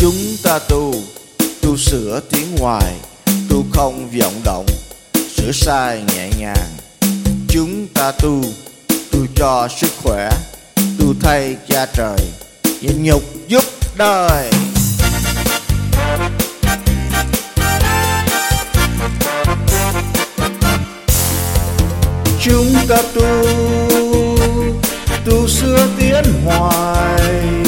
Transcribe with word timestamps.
chúng 0.00 0.36
ta 0.42 0.58
tu 0.58 0.94
tu 1.62 1.76
sửa 1.76 2.20
tiếng 2.30 2.54
ngoài 2.58 2.94
tu 3.48 3.64
không 3.72 4.10
vọng 4.20 4.40
động, 4.44 4.66
sửa 5.36 5.52
sai 5.52 6.02
nhẹ 6.14 6.30
nhàng. 6.38 6.76
Chúng 7.48 7.86
ta 7.94 8.12
tu 8.12 8.42
tu 9.12 9.18
cho 9.36 9.68
sức 9.80 9.90
khỏe, 10.02 10.30
tu 10.98 11.14
thay 11.20 11.56
cha 11.68 11.86
trời, 11.86 12.18
nhịn 12.80 13.02
nhục 13.02 13.22
giúp 13.48 13.64
đời. 13.96 14.50
Chúng 22.42 22.74
ta 22.88 23.02
tu 23.14 23.46
tu 25.24 25.48
xưa 25.48 25.88
tiến 25.98 26.24
hoài 26.44 27.59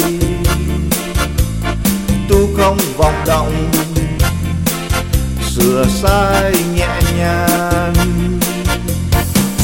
không 2.63 2.77
vọng 2.97 3.23
động. 3.27 3.71
Sửa 5.55 5.85
sai 6.01 6.53
nhẹ 6.75 6.87
nhàng. 7.17 7.93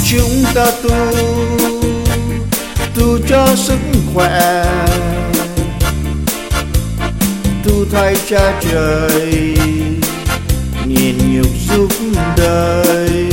Chúng 0.10 0.44
ta 0.56 0.66
tu 0.84 0.90
tu 2.96 3.18
cho 3.28 3.48
sức 3.56 3.80
khỏe. 4.14 4.66
Tu 7.64 7.86
thay 7.92 8.16
cha 8.30 8.62
trời 8.62 9.56
nhìn 10.86 11.18
nhục 11.34 11.52
giúp 11.70 11.92
đời. 12.38 13.30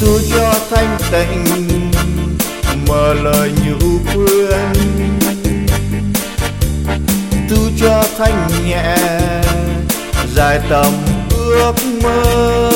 Tu 0.00 0.18
cho 0.34 0.54
thanh 0.70 0.98
tịnh, 1.12 1.44
mở 2.88 3.14
lời 3.14 3.50
nhũ 3.66 3.98
khuyên 4.12 5.25
tu 7.50 7.56
cho 7.80 8.04
thanh 8.18 8.48
nhẹ, 8.66 8.96
dài 10.34 10.60
tầm 10.70 10.92
ước 11.30 11.72
mơ. 12.02 12.72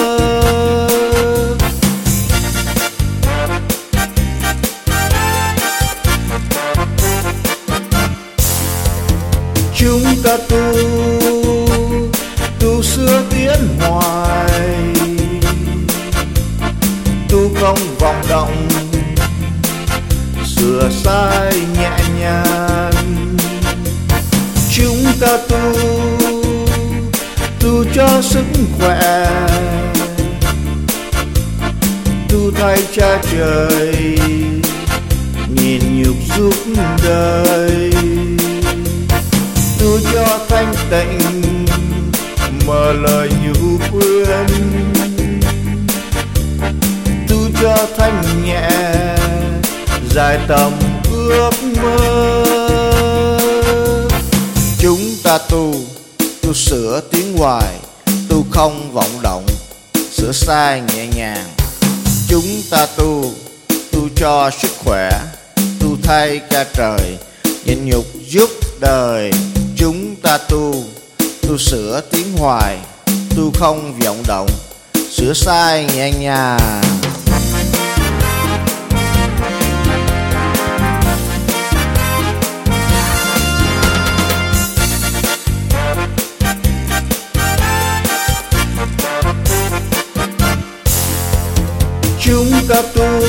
Chúng 9.76 10.04
ta 10.24 10.36
tu 10.48 10.74
tu 12.60 12.82
xưa 12.82 13.22
tiến 13.30 13.78
hoài 13.80 14.70
tu 17.28 17.50
không 17.60 17.78
vọng 17.98 18.22
động, 18.28 18.68
sửa 20.44 20.90
sai 21.04 21.52
nhẹ 21.78 21.90
nhàng 22.20 23.29
ta 25.20 25.38
tu 25.48 25.72
tu 27.60 27.84
cho 27.94 28.22
sức 28.22 28.44
khỏe. 28.78 29.26
Tu 32.28 32.50
thay 32.50 32.82
cha 32.92 33.22
trời 33.32 34.18
nhìn 35.48 36.02
nhục 36.02 36.16
giúp 36.36 36.54
đời. 37.04 37.90
Tu 39.80 39.98
cho 40.12 40.38
thanh 40.48 40.74
tịnh, 40.90 41.18
mở 42.66 42.92
lời 42.92 43.30
nhũ 43.44 43.78
khuyên. 43.90 44.46
Tu 47.28 47.36
cho 47.62 47.76
thanh 47.98 48.22
nhẹ 48.44 48.70
dài 50.14 50.38
tầm 50.48 50.72
ước 51.12 51.52
mơ. 51.82 52.29
Tu 55.48 55.74
tu 56.42 56.54
sửa 56.54 57.00
tiếng 57.10 57.36
hoài, 57.38 57.74
tu 58.28 58.44
không 58.50 58.92
vọng 58.92 59.22
động, 59.22 59.46
sửa 60.12 60.32
sai 60.32 60.82
nhẹ 60.94 61.06
nhàng. 61.06 61.48
Chúng 62.28 62.62
ta 62.70 62.86
tu 62.96 63.32
tu 63.92 64.08
cho 64.16 64.50
sức 64.62 64.70
khỏe, 64.84 65.10
tu 65.80 65.96
thay 66.02 66.40
cha 66.50 66.64
trời, 66.74 67.16
nhịn 67.64 67.84
nhục 67.84 68.06
giúp 68.28 68.50
đời. 68.80 69.30
Chúng 69.76 70.16
ta 70.16 70.38
tu 70.38 70.84
tu 71.42 71.58
sửa 71.58 72.00
tiếng 72.10 72.36
hoài, 72.36 72.78
tu 73.36 73.52
không 73.54 73.98
vọng 74.00 74.22
động, 74.28 74.48
sửa 75.10 75.32
sai 75.34 75.86
nhẹ 75.94 76.12
nhàng. 76.12 76.82
Ta 92.82 92.86
tu 92.94 93.20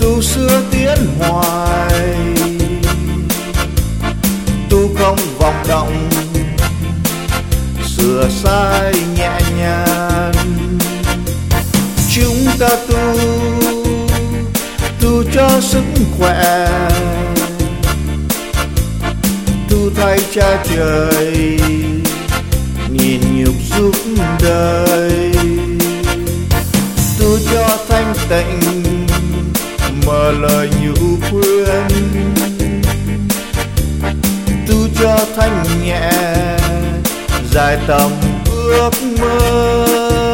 tu 0.00 0.22
xưa 0.22 0.62
tiến 0.70 0.98
hoài. 1.18 2.00
Tu 4.70 4.90
không 4.98 5.18
vọng 5.38 5.64
động, 5.68 6.08
sửa 7.86 8.28
sai 8.42 8.92
nhẹ 9.16 9.40
nhàng. 9.58 10.32
Chúng 12.14 12.46
ta 12.58 12.68
tu 12.88 13.18
tu 15.00 15.22
cho 15.32 15.60
sức 15.60 15.84
khỏe. 16.18 16.68
Tu 19.70 19.90
thay 19.96 20.20
cha 20.34 20.64
trời. 20.64 21.58
Mà 30.06 30.30
lời 30.40 30.70
nhũ 30.82 30.94
khuyên. 31.30 31.88
Tu 34.68 34.88
cho 35.00 35.18
thanh 35.36 35.64
nhẹ 35.84 36.12
dài 37.52 37.78
tầm 37.86 38.10
ước 38.46 38.90
mơ. 39.20 40.33